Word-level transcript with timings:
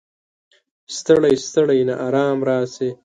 ستړی، 0.97 1.35
ستړی 1.47 1.79
ناارام 1.89 2.37
راشي 2.49 2.89